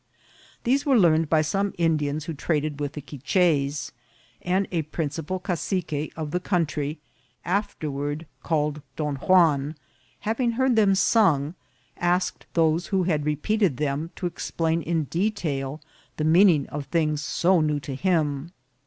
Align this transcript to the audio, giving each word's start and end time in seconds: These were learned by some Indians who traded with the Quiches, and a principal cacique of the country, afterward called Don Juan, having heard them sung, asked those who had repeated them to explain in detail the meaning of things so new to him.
These 0.63 0.83
were 0.83 0.97
learned 0.97 1.29
by 1.29 1.43
some 1.43 1.75
Indians 1.77 2.25
who 2.25 2.33
traded 2.33 2.79
with 2.79 2.93
the 2.93 3.03
Quiches, 3.03 3.91
and 4.41 4.67
a 4.71 4.81
principal 4.81 5.37
cacique 5.39 6.11
of 6.15 6.31
the 6.31 6.39
country, 6.39 6.97
afterward 7.45 8.25
called 8.41 8.81
Don 8.95 9.17
Juan, 9.17 9.75
having 10.21 10.53
heard 10.53 10.75
them 10.75 10.95
sung, 10.95 11.53
asked 11.97 12.47
those 12.55 12.87
who 12.87 13.03
had 13.03 13.27
repeated 13.27 13.77
them 13.77 14.09
to 14.15 14.25
explain 14.25 14.81
in 14.81 15.03
detail 15.03 15.79
the 16.17 16.23
meaning 16.23 16.65
of 16.69 16.85
things 16.87 17.21
so 17.23 17.61
new 17.61 17.79
to 17.81 17.93
him. 17.93 18.53